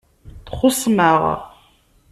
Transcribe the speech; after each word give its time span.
Txuṣṣem-aɣ. 0.47 1.25